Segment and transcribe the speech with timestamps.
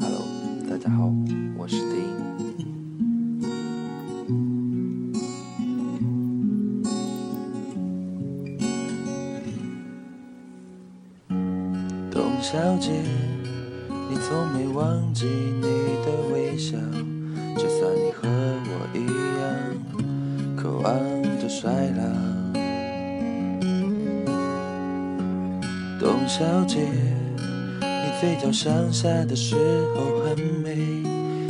[0.00, 0.22] Hello，
[0.70, 1.12] 大家好，
[1.58, 1.92] 我是丁。
[12.12, 12.92] 董小姐，
[14.08, 15.62] 你从没忘记你
[16.04, 16.78] 的微笑，
[17.56, 19.04] 就算你和我一
[19.40, 19.42] 样，
[20.56, 20.94] 渴望
[21.40, 22.02] 着衰老。
[25.98, 26.88] 董小姐，
[28.24, 29.56] 你嘴角向下的时
[29.96, 30.76] 候很美，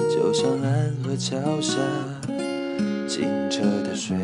[0.09, 1.77] 就像安河桥下
[3.07, 4.17] 清澈的水。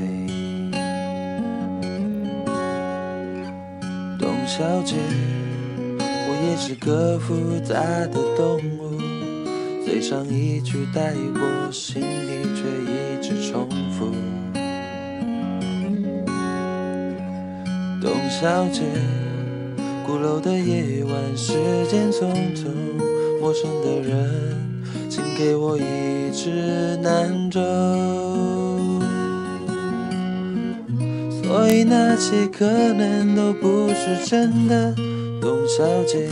[4.19, 4.97] 董小姐，
[5.99, 8.99] 我也是个复杂的动物，
[9.85, 14.11] 嘴上一句带过，心里却一直重复。
[18.01, 18.85] 董小姐，
[20.09, 21.53] 鼓楼的夜晚，时
[21.87, 22.65] 间匆匆，
[23.43, 27.61] 陌生的人，请给我一支南州。
[31.43, 34.95] 所以那些可能都不是真的，
[35.43, 36.27] 董小姐，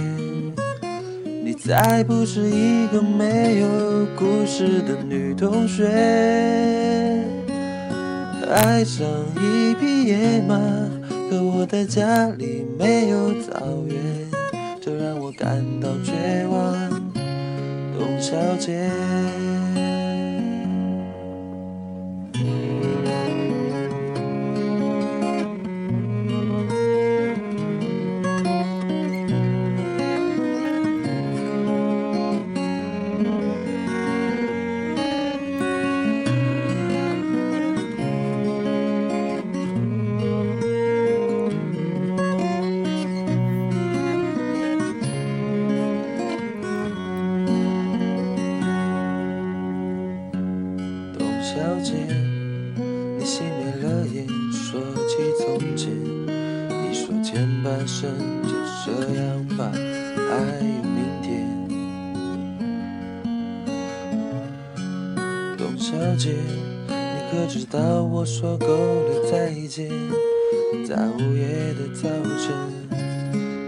[1.44, 3.68] 你再不是一个没有
[4.16, 5.84] 故事的女同学。
[8.48, 10.58] 爱上一匹野马，
[11.28, 13.96] 可我的家里没有草原，
[14.80, 17.12] 这让我感到绝望，
[17.98, 18.88] 董小姐。
[51.86, 51.98] 小姐，
[53.16, 58.10] 你熄灭了烟，说起从前，你说前半生
[58.42, 58.50] 就
[58.84, 60.34] 这样吧，还
[60.66, 61.46] 有明天。
[65.56, 66.34] 董小姐，
[66.88, 66.94] 你
[67.30, 69.88] 可知道我说够了再见，
[70.84, 72.50] 在午夜的早晨，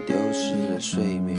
[0.08, 1.38] 丢失了睡眠。